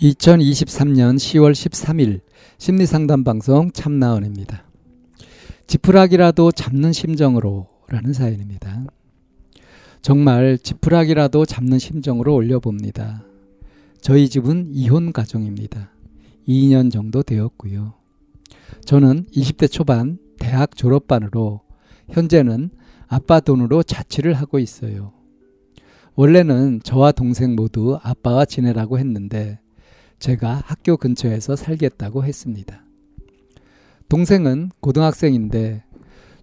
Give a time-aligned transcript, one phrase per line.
[0.00, 2.20] 2023년 10월 13일
[2.58, 4.64] 심리상담 방송 참나원입니다.
[5.66, 8.84] 지푸라기라도 잡는 심정으로 라는 사연입니다.
[10.02, 13.24] 정말 지푸라기라도 잡는 심정으로 올려봅니다.
[14.00, 15.90] 저희 집은 이혼 가정입니다.
[16.46, 17.94] 2년 정도 되었고요.
[18.84, 21.62] 저는 20대 초반 대학 졸업반으로
[22.10, 22.70] 현재는
[23.08, 25.12] 아빠 돈으로 자취를 하고 있어요.
[26.14, 29.58] 원래는 저와 동생 모두 아빠와 지내라고 했는데
[30.18, 32.84] 제가 학교 근처에서 살겠다고 했습니다.
[34.08, 35.84] 동생은 고등학생인데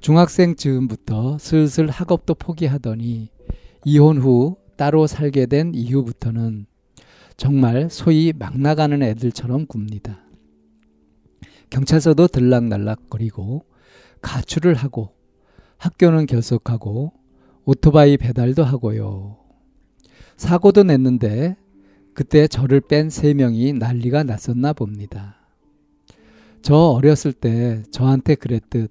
[0.00, 3.30] 중학생 즈음부터 슬슬 학업도 포기하더니
[3.84, 6.66] 이혼 후 따로 살게 된 이후부터는
[7.36, 10.24] 정말 소위 막 나가는 애들처럼 굽니다.
[11.70, 13.64] 경찰서도 들락날락거리고
[14.20, 15.14] 가출을 하고
[15.78, 17.12] 학교는 결석하고
[17.64, 19.38] 오토바이 배달도 하고요.
[20.36, 21.56] 사고도 냈는데
[22.14, 25.36] 그때 저를 뺀 세 명이 난리가 났었나 봅니다.
[26.62, 28.90] 저 어렸을 때 저한테 그랬듯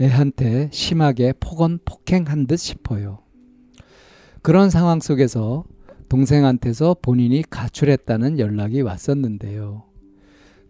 [0.00, 3.18] 애한테 심하게 폭언 폭행한 듯 싶어요.
[4.42, 5.64] 그런 상황 속에서
[6.08, 9.84] 동생한테서 본인이 가출했다는 연락이 왔었는데요.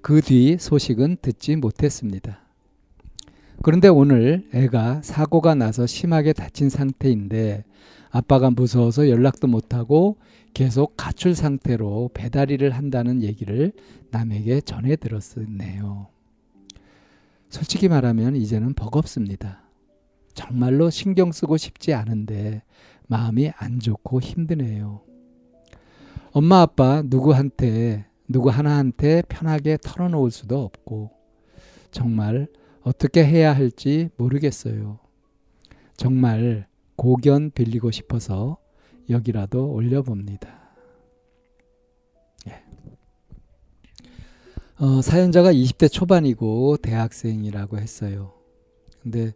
[0.02, 2.40] 그 뒤 소식은 듣지 못했습니다.
[3.62, 7.64] 그런데 오늘 애가 사고가 나서 심하게 다친 상태인데
[8.10, 10.16] 아빠가 무서워서 연락도 못하고
[10.54, 13.72] 계속 가출 상태로 배달일을 한다는 얘기를
[14.10, 16.08] 남에게 전해 들었네요.
[17.50, 19.62] 솔직히 말하면 이제는 버겁습니다.
[20.32, 22.62] 정말로 신경 쓰고 싶지 않은데
[23.08, 25.02] 마음이 안 좋고 힘드네요.
[26.32, 31.10] 엄마 아빠 누구한테 누구 하나한테 편하게 털어놓을 수도 없고
[31.90, 32.48] 정말
[32.82, 34.98] 어떻게 해야 할지 모르겠어요.
[35.96, 38.58] 정말 고견 빌리고 싶어서
[39.08, 40.48] 여기라도 올려봅니다.
[42.48, 42.62] 예.
[44.78, 48.32] 어, 사연자가 20대 초반이고 대학생이라고 했어요.
[49.02, 49.32] 근데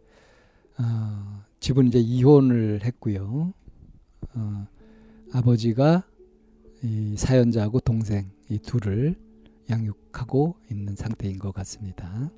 [0.79, 3.53] 어, 집은 이제 이혼을 했고요.
[4.35, 4.67] 어,
[5.33, 6.03] 아버지가
[6.83, 9.15] 이 사연자하고 동생 이 둘을
[9.69, 12.31] 양육하고 있는 상태인 것 같습니다.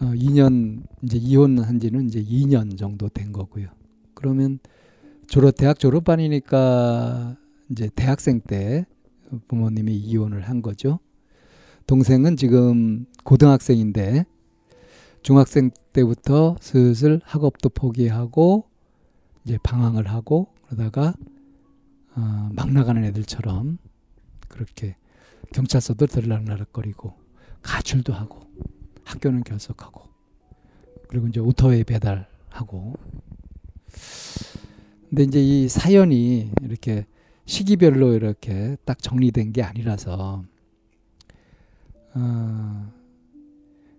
[0.00, 3.68] 어, 2년 이제 이혼한 지는 이제 2년 정도 된 거고요.
[4.14, 4.58] 그러면
[5.26, 7.36] 졸업 대학 졸업반이니까
[7.70, 8.86] 이제 대학생 때
[9.48, 11.00] 부모님이 이혼을 한 거죠.
[11.86, 14.24] 동생은 지금 고등학생인데
[15.22, 18.68] 중학생 때부터 슬슬 학업도 포기하고
[19.44, 21.14] 이제 방황을 하고 그러다가
[22.14, 23.78] 어, 막 나가는 애들처럼
[24.48, 24.96] 그렇게
[25.52, 27.14] 경찰서도 들락날락거리고
[27.62, 28.40] 가출도 하고
[29.06, 30.02] 학교는 결석하고
[31.08, 32.94] 그리고 이제 오토웨이 배달하고.
[35.08, 37.06] 근데 이제 이 사연이 이렇게
[37.46, 40.44] 시기별로 이렇게 딱 정리된 게 아니라서
[42.14, 42.92] 어,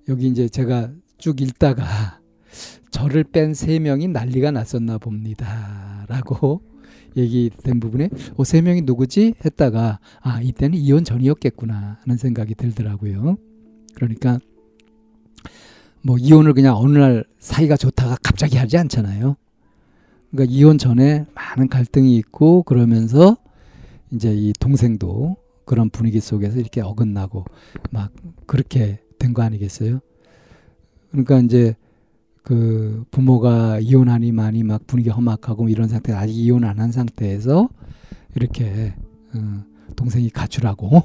[0.09, 2.19] 여기 이제 제가 쭉 읽다가
[2.91, 6.61] 저를 뺀 세 명이 난리가 났었나 봅니다라고
[7.15, 9.35] 얘기된 부분에 어, 세 명이 누구지?
[9.45, 13.37] 했다가 아 이때는 이혼 전이었겠구나 하는 생각이 들더라고요.
[13.95, 14.39] 그러니까
[16.01, 19.35] 뭐 이혼을 그냥 어느 날 사이가 좋다가 갑자기 하지 않잖아요.
[20.31, 23.37] 그러니까 이혼 전에 많은 갈등이 있고 그러면서
[24.11, 27.45] 이제 이 동생도 그런 분위기 속에서 이렇게 어긋나고
[27.91, 28.11] 막
[28.45, 29.99] 그렇게 된 거 아니겠어요?
[31.11, 31.75] 그러니까 이제
[32.43, 37.67] 그 부모가 이혼하니 많이 막 분위기 험악하고 이런 상태 아직 이혼 안 한 상태에서
[38.35, 38.93] 이렇게
[39.35, 39.63] 어,
[39.95, 41.03] 동생이 가출하고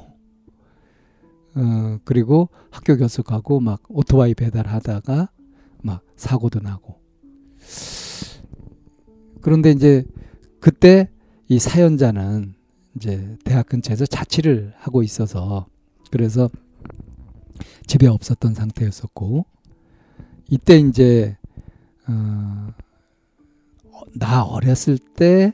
[1.55, 5.29] 어, 그리고 학교 결석하고 막 오토바이 배달하다가
[5.81, 6.99] 막 사고도 나고.
[9.41, 10.05] 그런데 이제
[10.59, 11.09] 그때
[11.47, 12.55] 이 사연자는
[12.95, 15.67] 이제 대학 근처에서 자취를 하고 있어서
[16.11, 16.49] 그래서
[17.87, 19.45] 집에 없었던 상태였었고
[20.49, 21.37] 이때 이제
[22.07, 22.69] 어,
[24.15, 25.53] 나 어렸을 때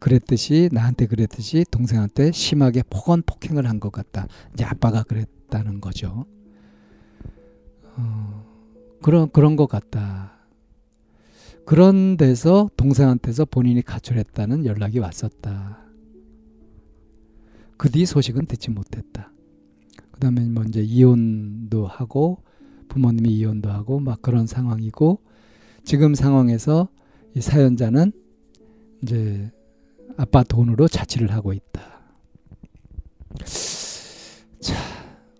[0.00, 4.26] 그랬듯이 나한테 그랬듯이 동생한테 심하게 폭언 폭행을 한 것 같다.
[4.54, 6.26] 이제 아빠가 그랬다는 거죠.
[7.96, 8.44] 어,
[9.02, 10.32] 그런 그런 것 같다.
[11.66, 15.78] 그런 데서 동생한테서 본인이 가출했다는 연락이 왔었다.
[17.76, 19.32] 그 뒤 소식은 듣지 못했다.
[20.10, 22.42] 그 다음에 뭐 이제 이혼도 하고
[22.88, 25.22] 부모님이 이혼도 하고 막 그런 상황이고
[25.84, 26.88] 지금 상황에서
[27.34, 28.12] 이 사연자는
[29.02, 29.50] 이제
[30.20, 31.80] 아빠 돈으로 자취를 하고 있다.
[34.60, 34.74] 자,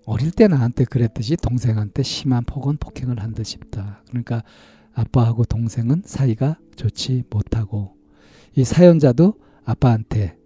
[0.07, 4.03] 어릴 때 나한테 그랬듯이 동생한테 심한 폭언 폭행을 한 듯 싶다.
[4.09, 4.43] 그러니까
[4.95, 7.95] 아빠하고 동생은 사이가 좋지 못하고
[8.57, 9.35] 이 사연자도
[9.65, 10.39] 아빠한테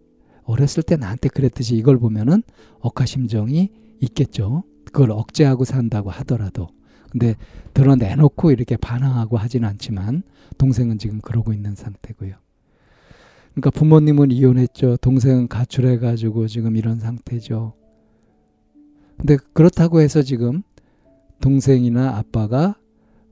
[0.43, 2.43] 어렸을 때 나한테 그랬듯이 이걸 보면은
[2.81, 3.71] 억하심정이
[4.01, 4.65] 있겠죠.
[4.85, 6.71] 그걸 억제하고 산다고 하더라도
[7.13, 7.37] 근데
[7.73, 10.25] 드러내놓고 이렇게 반항하고 하진 않지만
[10.59, 12.44] 동생은 지금 그러고 있는 상태고요.
[13.55, 14.97] 그러니까 부모님은 이혼했죠.
[14.97, 17.75] 동생은 가출해 가지고 지금 이런 상태죠.
[19.17, 20.63] 근데 그렇다고 해서 지금
[21.41, 22.77] 동생이나 아빠가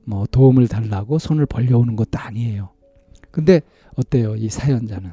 [0.05, 2.69] 뭐 도움을 달라고 손을 벌려오는 것도 아니에요.
[3.31, 3.61] 근데
[3.95, 4.35] 어때요?
[4.35, 5.11] 이 사연자는.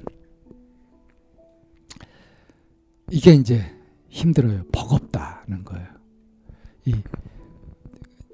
[3.11, 3.63] 이게 이제
[4.09, 4.65] 힘들어요.
[4.73, 5.89] 버겁다는 거예요.
[6.87, 6.95] 이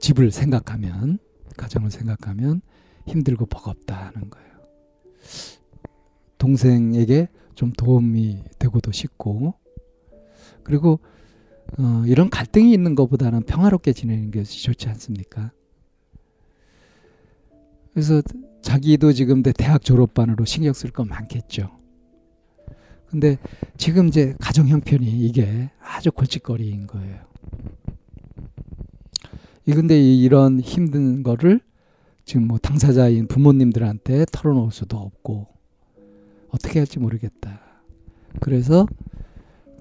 [0.00, 1.18] 집을 생각하면,
[1.56, 2.60] 가정을 생각하면
[3.06, 4.46] 힘들고 버겁다는 거예요.
[6.38, 9.54] 동생에게 좀 도움이 되고도 싶고,
[10.62, 11.00] 그리고
[11.78, 15.50] 어, 이런 갈등이 있는 것보다는 평화롭게 지내는 것이 좋지 않습니까?
[17.92, 18.22] 그래서
[18.62, 21.70] 자기도 지금 대학 졸업반으로 신경 쓸거 많겠죠.
[23.06, 23.38] 근데
[23.76, 27.24] 지금 이제 가정 형편이 이게 아주 골칫거리인 거예요.
[29.64, 31.60] 이 근데 이런 힘든 거를
[32.24, 35.46] 지금 뭐 당사자인 부모님들한테 털어놓을 수도 없고
[36.56, 37.60] 어떻게 할지 모르겠다.
[38.40, 38.86] 그래서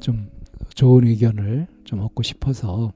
[0.01, 0.29] 좀
[0.73, 2.91] 좋은 의견을 좀 얻고 싶어서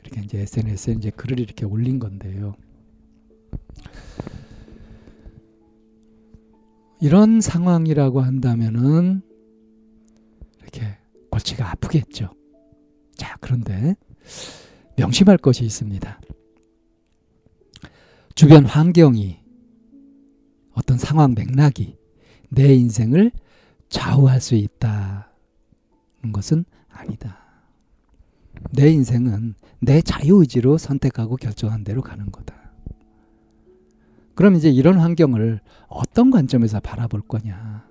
[0.00, 2.54] 이렇게 이제 SNS에 이제 글을 이렇게 올린 건데요.
[7.00, 9.20] 이런 상황이라고 한다면은
[10.62, 10.96] 이렇게
[11.30, 12.30] 골치가 아프겠죠.
[13.14, 13.94] 자, 그런데
[14.96, 16.20] 명심할 것이 있습니다.
[18.34, 19.38] 주변 환경이
[20.72, 21.97] 어떤 상황 맥락이
[22.50, 23.30] 내 인생을
[23.88, 25.22] 좌우할 수 있다는
[26.32, 27.38] 것은 아니다.
[28.72, 32.54] 내 인생은 내 자유의지로 선택하고 결정한 대로 가는 거다.
[34.34, 37.86] 그럼 이제 이런 환경을 어떤 관점에서 바라볼 거냐.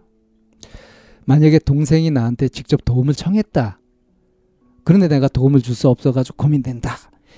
[1.26, 3.80] 만약에 동생이 나한테 직접 도움을 청했다.
[4.84, 6.96] 그런데 내가 도움을 줄 수 없어가지고 고민된다.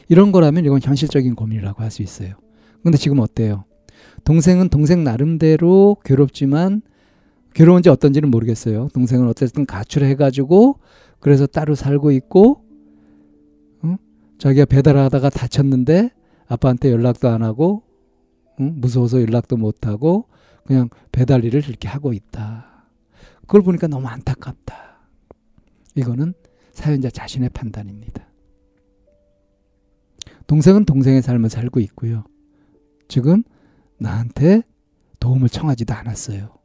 [0.10, 2.36] 이런 거라면 이건 현실적인 고민이라고 할 수 있어요.
[2.84, 3.66] 근데 지금 어때요?
[4.24, 6.82] 동생은 동생 나름대로 괴롭지만
[7.54, 8.90] 괴로운지 어떤지는 모르겠어요.
[8.94, 10.80] 동생은 어쨌든 가출해가지고
[11.20, 12.64] 그래서 따로 살고 있고,
[13.84, 13.98] 응?
[14.38, 16.12] 자기가 배달하다가 다쳤는데
[16.48, 17.84] 아빠한테 연락도 안 하고
[18.60, 18.76] 응?
[18.78, 20.26] 무서워서 연락도 못 하고
[20.66, 22.86] 그냥 배달 일을 이렇게 하고 있다.
[23.42, 25.00] 그걸 보니까 너무 안타깝다.
[25.96, 26.34] 이거는
[26.72, 28.28] 사연자 자신의 판단입니다.
[30.48, 32.24] 동생은 동생의 삶을 살고 있고요.
[33.08, 33.44] 지금
[33.98, 34.64] 나한테
[35.20, 36.59] 도움을 청하지도 않았어요.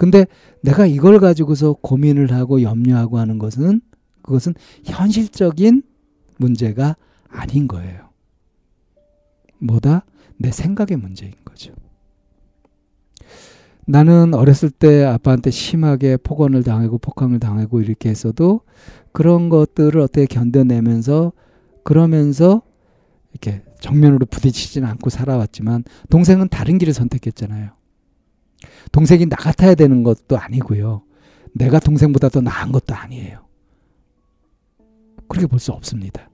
[0.00, 0.26] 근데
[0.62, 3.82] 내가 이걸 가지고서 고민을 하고 염려하고 하는 것은
[4.22, 5.82] 그것은 현실적인
[6.38, 6.96] 문제가
[7.28, 8.08] 아닌 거예요.
[9.58, 10.06] 뭐다?
[10.38, 11.74] 내 생각의 문제인 거죠.
[13.84, 18.62] 나는 어렸을 때 아빠한테 심하게 폭언을 당하고 폭행을 당하고 이렇게 했어도
[19.12, 21.32] 그런 것들을 어떻게 견뎌내면서
[21.84, 22.62] 그러면서
[23.32, 27.79] 이렇게 정면으로 부딪히지는 않고 살아왔지만 동생은 다른 길을 선택했잖아요.
[28.92, 31.02] 동생이 나 같아야 되는 것도 아니고요.
[31.52, 33.40] 내가 동생보다 더 나은 것도 아니에요.
[35.28, 36.28] 그렇게 볼 수 없습니다.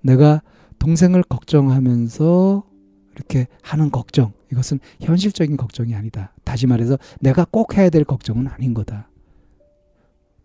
[0.00, 0.42] 내가
[0.78, 2.64] 동생을 걱정하면서
[3.14, 6.32] 이렇게 하는 걱정, 이것은 현실적인 걱정이 아니다.
[6.44, 9.09] 다시 말해서 내가 꼭 해야 될 걱정은 아닌 거다.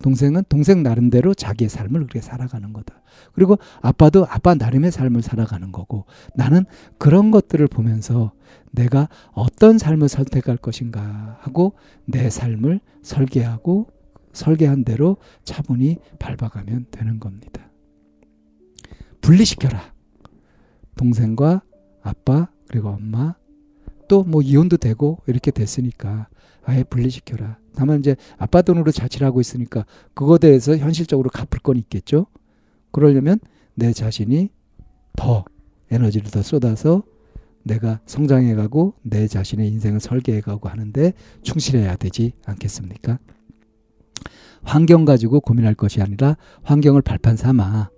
[0.02, 3.02] 동생은 동생 나름대로 자기의 삶을 그렇게 살아가는 거다.
[3.34, 6.66] 그리고 아빠도 아빠 나름의 삶을 살아가는 거고 나는
[6.98, 8.34] 그런 것들을 보면서
[8.72, 11.74] 내가 어떤 삶을 선택할 것인가 하고
[12.06, 13.88] 내 삶을 설계하고
[14.34, 17.72] 설계한 대로 차분히 밟아가면 되는 겁니다.
[19.22, 19.94] 분리시켜라.
[20.98, 21.64] 동생과
[22.04, 23.36] 아빠 그리고 엄마
[24.08, 26.28] 또 뭐 이혼도 되고 이렇게 됐으니까
[26.64, 27.58] 아예 분리시켜라.
[27.76, 32.28] 다만 이제 아빠 돈으로 자취를 하고 있으니까 그거 대해서 현실적으로 갚을 건 있겠죠.
[32.92, 33.40] 그러려면
[33.74, 34.50] 내 자신이
[35.16, 35.46] 더
[35.92, 37.04] 에너지를 더 쏟아서
[37.64, 43.20] 내가 성장해가고 내 자신의 인생을 설계해가고 하는데 충실해야 되지 않겠습니까?
[44.64, 47.90] 환경 가지고 고민할 것이 아니라 환경을 발판 삼아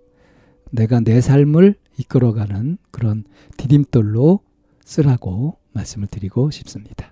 [0.71, 3.23] 내가 내 삶을 이끌어가는 그런
[3.57, 4.41] 디딤돌로
[4.83, 7.11] 쓰라고 말씀을 드리고 싶습니다.